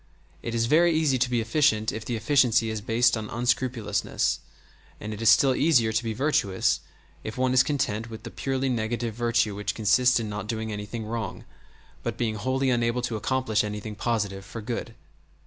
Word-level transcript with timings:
It 0.41 0.55
is 0.55 0.65
very 0.65 0.91
easy 0.95 1.19
to 1.19 1.29
be 1.29 1.41
efficient 1.41 1.91
if 1.91 2.03
the 2.03 2.15
efficiency 2.15 2.71
is 2.71 2.81
based 2.81 3.15
on 3.15 3.29
unscrupulousness, 3.29 4.39
and 4.99 5.13
it 5.13 5.21
is 5.21 5.29
still 5.29 5.53
easier 5.53 5.93
to 5.93 6.03
be 6.03 6.11
virtuous 6.15 6.79
if 7.23 7.37
one 7.37 7.53
is 7.53 7.61
content 7.61 8.09
with 8.09 8.23
the 8.23 8.31
purely 8.31 8.67
negative 8.67 9.13
virtue 9.13 9.53
which 9.53 9.75
consists 9.75 10.19
in 10.19 10.27
not 10.27 10.47
doing 10.47 10.71
anything 10.71 11.05
wrong, 11.05 11.45
but 12.01 12.17
being 12.17 12.33
wholly 12.33 12.71
unable 12.71 13.03
to 13.03 13.15
accomplish 13.15 13.63
anything 13.63 13.93
positive 13.93 14.43
for 14.43 14.59
good. 14.59 14.95